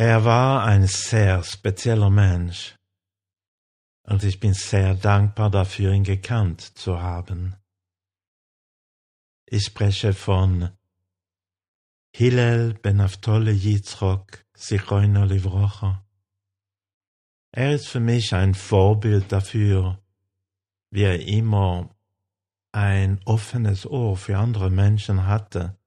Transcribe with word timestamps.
Er 0.00 0.24
war 0.24 0.62
ein 0.62 0.86
sehr 0.86 1.42
spezieller 1.42 2.08
Mensch, 2.08 2.76
und 4.04 4.22
ich 4.22 4.38
bin 4.38 4.54
sehr 4.54 4.94
dankbar 4.94 5.50
dafür, 5.50 5.92
ihn 5.92 6.04
gekannt 6.04 6.60
zu 6.60 7.02
haben. 7.02 7.56
Ich 9.46 9.64
spreche 9.64 10.12
von 10.12 10.70
Hillel 12.14 12.74
ben 12.74 13.00
Aftole 13.00 13.50
Yitzchok 13.50 14.44
Sichoino 14.54 15.24
Livrocha. 15.24 16.06
Er 17.50 17.74
ist 17.74 17.88
für 17.88 17.98
mich 17.98 18.32
ein 18.32 18.54
Vorbild 18.54 19.32
dafür, 19.32 20.00
wie 20.90 21.02
er 21.02 21.26
immer 21.26 21.92
ein 22.70 23.20
offenes 23.24 23.84
Ohr 23.84 24.16
für 24.16 24.38
andere 24.38 24.70
Menschen 24.70 25.26
hatte 25.26 25.77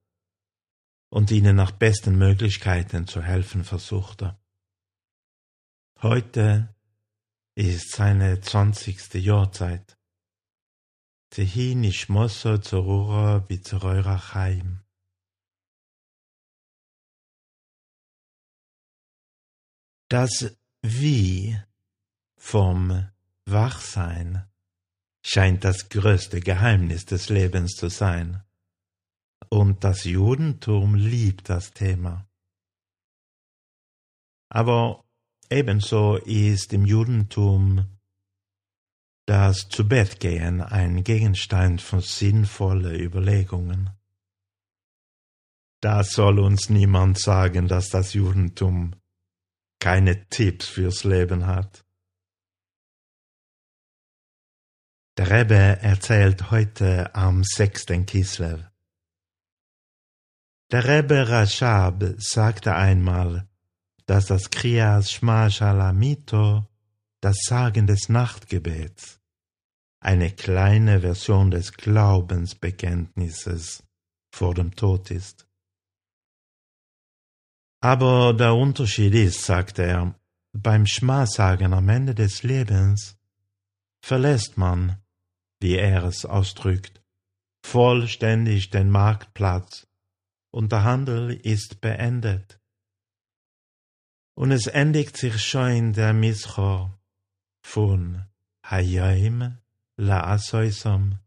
und 1.12 1.30
ihnen 1.30 1.56
nach 1.56 1.72
besten 1.72 2.18
Möglichkeiten 2.18 3.06
zu 3.06 3.22
helfen 3.22 3.64
versuchte. 3.64 4.40
Heute 6.02 6.74
ist 7.56 7.92
seine 7.92 8.40
zwanzigste 8.40 9.18
Jahrzeit. 9.20 9.98
Zehi 11.32 11.76
nishmoso 11.76 12.58
zerura 12.58 13.40
bizereura 13.40 14.18
chaim. 14.18 14.82
Das 20.10 20.58
Wie 20.82 21.58
vom 22.38 23.10
Wachsein 23.46 24.50
scheint 25.24 25.64
das 25.64 25.90
größte 25.90 26.40
Geheimnis 26.40 27.06
des 27.06 27.30
Lebens 27.30 27.76
zu 27.76 27.90
sein. 27.90 28.44
Und 29.50 29.84
das 29.84 30.04
Judentum 30.06 30.96
liebt 30.96 31.50
das 31.50 31.72
Thema. 31.72 32.28
Aber 34.50 35.04
ebenso 35.50 36.18
ist 36.18 36.74
im 36.74 36.86
Judentum 36.86 37.86
das 39.26 39.70
Zubettgehen 39.70 40.62
ein 40.62 41.04
Gegenstand 41.04 41.82
von 41.82 42.02
sinnvollen 42.02 43.00
Überlegungen. 43.00 43.92
Da 45.82 46.04
soll 46.04 46.40
uns 46.40 46.70
niemand 46.70 47.20
sagen, 47.20 47.68
dass 47.68 47.90
das 47.90 48.14
Judentum 48.14 48.96
keine 49.80 50.28
Tipps 50.30 50.68
fürs 50.68 51.04
Leben 51.04 51.48
hat. 51.48 51.86
Der 55.18 55.30
Rebbe 55.30 55.56
erzählt 55.56 56.52
heute 56.52 57.14
am 57.16 57.44
sechsten 57.44 58.06
Kislev. 58.06 58.71
Der 60.72 60.88
Rebbe 60.88 61.28
Rashab 61.28 62.04
sagte 62.18 62.76
einmal, 62.76 63.50
dass 64.06 64.28
das 64.28 64.50
Kriyas 64.50 65.12
Shma 65.12 65.50
Shalamito, 65.50 66.66
das 67.22 67.38
Sagen 67.44 67.88
des 67.88 68.08
Nachtgebets, 68.10 69.20
eine 70.00 70.32
kleine 70.32 71.02
Version 71.02 71.52
des 71.52 71.74
Glaubensbekenntnisses 71.74 73.84
vor 74.34 74.54
dem 74.54 74.74
Tod 74.76 75.12
ist. 75.12 75.46
Aber 77.82 78.34
der 78.34 78.56
Unterschied 78.56 79.14
ist, 79.14 79.44
sagte 79.44 79.84
er, 79.84 80.16
beim 80.54 80.86
Schma-Sagen 80.86 81.74
am 81.74 81.90
Ende 81.90 82.16
des 82.16 82.44
Lebens 82.44 83.18
verlässt 84.02 84.58
man 84.58 85.02
wie 85.62 85.76
er 85.76 86.04
es 86.04 86.26
ausdrückt, 86.26 87.02
vollständig 87.64 88.72
den 88.72 88.90
Marktplatz 88.90 89.88
und 90.52 90.72
der 90.72 90.84
Handel 90.84 91.32
ist 91.32 91.82
beendet. 91.82 92.60
Und 94.36 94.52
es 94.52 94.68
endigt 94.68 95.18
sich 95.18 95.44
schon 95.44 95.94
der 95.94 96.14
Mischor 96.14 96.98
von 97.62 98.26
Hayim 98.64 99.58
la 99.98 100.24
Asoisam. 100.32 101.20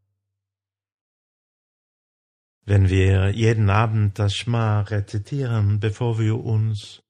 Wenn 2.66 2.88
wir 2.88 3.30
jeden 3.30 3.68
Abend 3.68 4.18
das 4.18 4.34
Schma 4.34 4.80
rezitieren, 4.80 5.80
bevor 5.80 6.18
wir 6.18 6.42
uns 6.42 7.02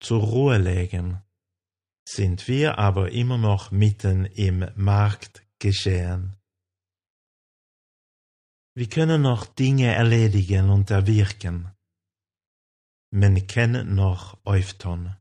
zur 0.00 0.22
Ruhe 0.22 0.58
legen, 0.58 1.22
sind 2.08 2.46
wir 2.46 2.78
aber 2.78 3.10
immer 3.10 3.36
noch 3.36 3.72
mitten 3.72 4.26
im 4.26 4.64
Marktgeschehen. 4.76 6.36
Wir 8.78 8.90
können 8.90 9.22
noch 9.22 9.46
Dinge 9.46 9.94
erledigen 9.94 10.68
und 10.68 10.90
erwirken, 10.90 11.74
men 13.10 13.46
kennen 13.46 13.94
noch 13.94 14.36
Eufton. 14.44 15.16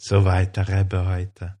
Soweit 0.00 0.56
der 0.56 0.68
Rebbe 0.68 1.08
heute. 1.08 1.58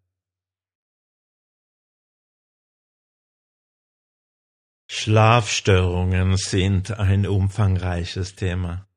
Schlafstörungen 4.88 6.36
sind 6.36 6.92
ein 6.92 7.26
umfangreiches 7.26 8.36
Thema. 8.36 8.88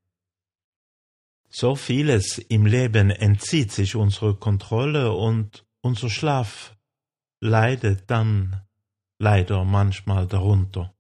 So 1.50 1.76
vieles 1.76 2.38
im 2.38 2.68
Leben 2.68 3.10
entzieht 3.10 3.72
sich 3.72 3.96
unserer 3.96 4.36
Kontrolle 4.36 5.12
und 5.12 5.66
unser 5.82 6.12
Schlaf 6.12 6.78
leidet 7.40 8.12
dann 8.12 8.62
leider 9.18 9.66
manchmal 9.66 10.28
darunter. 10.28 10.94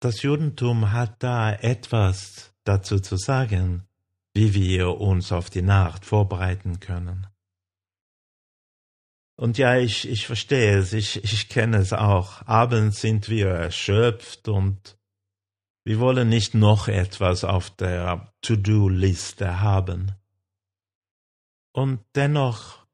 Das 0.00 0.22
Judentum 0.22 0.92
hat 0.92 1.22
da 1.22 1.52
etwas 1.52 2.54
dazu 2.64 3.00
zu 3.00 3.16
sagen, 3.16 3.88
wie 4.32 4.54
wir 4.54 5.00
uns 5.00 5.32
auf 5.32 5.50
die 5.50 5.62
Nacht 5.62 6.04
vorbereiten 6.04 6.78
können. 6.78 7.26
Und 9.36 9.58
ja, 9.58 9.76
ich, 9.76 10.08
ich 10.08 10.26
verstehe 10.26 10.78
es, 10.78 10.92
ich, 10.92 11.22
ich 11.24 11.48
kenne 11.48 11.78
es 11.78 11.92
auch. 11.92 12.46
Abends 12.46 13.00
sind 13.00 13.28
wir 13.28 13.48
erschöpft 13.48 14.48
und 14.48 14.98
wir 15.84 16.00
wollen 16.00 16.28
nicht 16.28 16.54
noch 16.54 16.88
etwas 16.88 17.44
auf 17.44 17.70
der 17.70 18.32
To-Do-Liste 18.42 19.60
haben. 19.60 20.12
Und 21.72 22.04
dennoch 22.14 22.86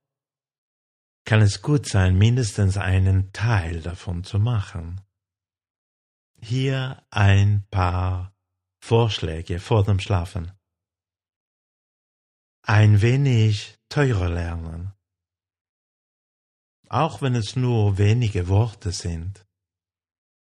kann 1.24 1.40
es 1.40 1.60
gut 1.60 1.86
sein, 1.86 2.16
mindestens 2.16 2.76
einen 2.76 3.32
Teil 3.32 3.80
davon 3.80 4.24
zu 4.24 4.38
machen. 4.38 5.00
Hier 6.46 7.02
ein 7.08 7.66
paar 7.70 8.36
Vorschläge 8.78 9.58
vor 9.60 9.82
dem 9.82 9.98
Schlafen. 9.98 10.52
Ein 12.60 13.00
wenig 13.00 13.78
teurer 13.88 14.28
lernen. 14.28 14.92
Auch 16.90 17.22
wenn 17.22 17.34
es 17.34 17.56
nur 17.56 17.96
wenige 17.96 18.46
Worte 18.48 18.92
sind. 18.92 19.46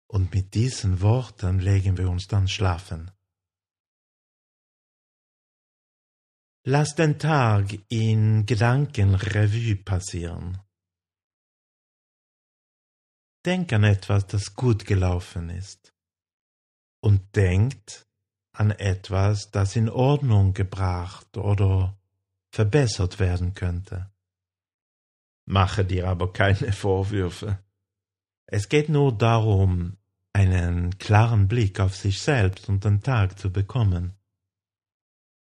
Und 0.09 0.35
mit 0.35 0.55
diesen 0.55 1.03
Worten 1.03 1.61
legen 1.61 1.97
wir 1.97 2.11
uns 2.11 2.27
dann 2.27 2.49
schlafen. 2.49 3.13
Lass 6.65 6.97
den 6.97 7.21
Tag 7.21 7.79
in 7.91 8.45
Gedanken 8.45 9.15
Revue 9.15 9.77
passieren. 9.77 10.59
Denk 13.45 13.73
an 13.73 13.85
etwas, 13.85 14.27
das 14.27 14.57
gut 14.57 14.85
gelaufen 14.85 15.49
ist 15.49 15.92
und 17.03 17.35
denkt 17.37 18.07
an 18.53 18.71
etwas, 18.71 19.51
das 19.51 19.77
in 19.77 19.89
Ordnung 19.89 20.55
gebracht 20.55 21.37
oder 21.37 21.97
verbessert 22.51 23.19
werden 23.19 23.55
könnte. 23.55 24.11
Mache 25.47 25.85
dir 25.85 26.09
aber 26.09 26.33
keine 26.33 26.73
Vorwürfe. 26.73 27.59
Es 28.47 28.69
geht 28.69 28.89
nur 28.89 29.17
darum, 29.17 29.97
einen 30.33 30.99
klaren 30.99 31.49
Blick 31.49 31.81
auf 31.81 31.97
sich 31.97 32.21
selbst 32.21 32.69
und 32.69 32.85
den 32.85 33.03
Tag 33.03 33.39
zu 33.39 33.51
bekommen, 33.51 34.15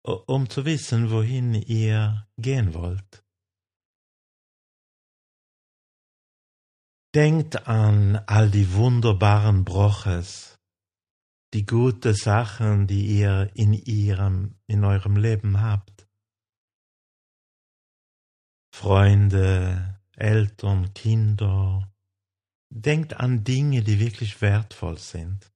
um 0.03 0.49
zu 0.49 0.65
wissen, 0.65 1.11
wohin 1.11 1.53
ihr 1.53 2.27
gehen 2.37 2.73
wollt. 2.73 3.23
Denkt 7.13 7.67
an 7.67 8.15
all 8.25 8.49
die 8.49 8.73
wunderbaren 8.73 9.65
Broches, 9.65 10.57
die 11.53 11.65
gute 11.65 12.13
Sachen, 12.13 12.87
die 12.87 13.19
ihr 13.19 13.51
in 13.55 13.73
ihrem, 13.73 14.55
in 14.67 14.83
eurem 14.83 15.17
Leben 15.17 15.61
habt. 15.61 16.07
Freunde, 18.73 19.99
Eltern, 20.15 20.93
Kinder. 20.93 21.91
Denkt 22.73 23.15
an 23.15 23.43
Dinge, 23.43 23.83
die 23.83 23.99
wirklich 23.99 24.41
wertvoll 24.41 24.97
sind. 24.97 25.51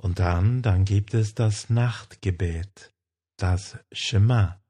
Und 0.00 0.18
dann, 0.18 0.62
dann 0.62 0.84
gibt 0.84 1.14
es 1.14 1.34
das 1.34 1.70
Nachtgebet, 1.70 2.94
das 3.36 3.78
Shema. 3.90 4.62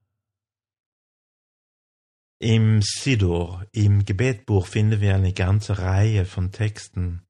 Im 2.41 2.83
Sidur, 2.83 3.67
im 3.73 4.05
Gebetbuch 4.05 4.69
finden 4.69 5.01
wir 5.01 5.17
eine 5.17 5.33
ganze 5.33 5.79
Reihe 5.79 6.25
von 6.25 6.53
Texten, 6.53 7.28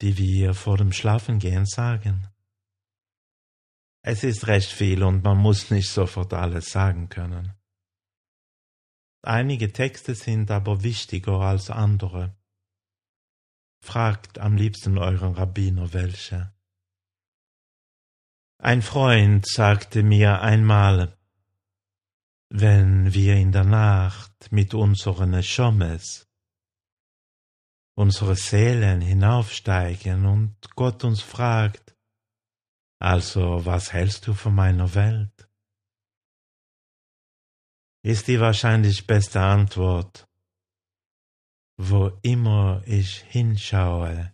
die 0.00 0.16
wir 0.18 0.54
vor 0.54 0.76
dem 0.76 0.92
Schlafengehen 0.92 1.66
sagen. 1.66 2.28
Es 4.02 4.22
ist 4.22 4.46
recht 4.46 4.70
viel 4.70 5.02
und 5.02 5.24
man 5.24 5.38
muss 5.38 5.70
nicht 5.70 5.88
sofort 5.88 6.32
alles 6.32 6.70
sagen 6.70 7.08
können. 7.08 7.52
Einige 9.22 9.72
Texte 9.72 10.14
sind 10.14 10.50
aber 10.50 10.84
wichtiger 10.84 11.40
als 11.40 11.70
andere. 11.70 12.36
Fragt 13.82 14.38
am 14.38 14.56
liebsten 14.56 14.98
euren 14.98 15.34
Rabbiner 15.34 15.92
welche. 15.92 16.52
Ein 18.58 18.82
Freund 18.82 19.46
sagte 19.46 20.02
mir 20.02 20.40
einmal, 20.40 21.18
wenn 22.48 23.12
wir 23.12 23.34
in 23.34 23.52
der 23.52 23.64
Nacht 23.64 24.52
mit 24.52 24.72
unseren 24.72 25.42
Schommes, 25.42 26.28
unsere 27.96 28.36
Seelen 28.36 29.00
hinaufsteigen 29.00 30.26
und 30.26 30.54
Gott 30.76 31.02
uns 31.02 31.22
fragt, 31.22 31.96
also 33.00 33.64
was 33.64 33.92
hältst 33.92 34.26
du 34.26 34.34
von 34.34 34.54
meiner 34.54 34.94
Welt? 34.94 35.48
Ist 38.04 38.28
die 38.28 38.38
wahrscheinlich 38.38 39.06
beste 39.06 39.40
Antwort, 39.40 40.28
wo 41.78 42.12
immer 42.22 42.82
ich 42.86 43.22
hinschaue, 43.22 44.32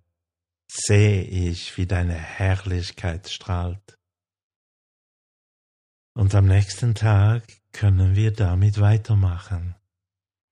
sehe 0.68 1.22
ich, 1.22 1.76
wie 1.76 1.86
deine 1.86 2.14
Herrlichkeit 2.14 3.28
strahlt. 3.28 3.98
Und 6.14 6.34
am 6.34 6.46
nächsten 6.46 6.94
Tag 6.94 7.44
können 7.72 8.14
wir 8.14 8.32
damit 8.32 8.80
weitermachen 8.80 9.74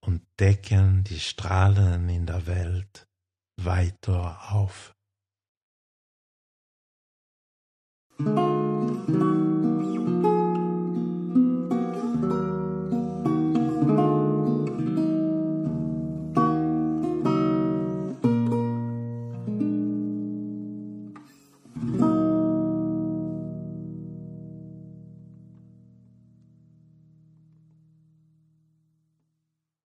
und 0.01 0.23
decken 0.39 1.05
die 1.05 1.21
Strahlen 1.21 2.09
in 2.09 2.27
der 2.27 2.47
Welt 2.47 3.07
weiter 3.57 4.53
auf. 4.53 4.95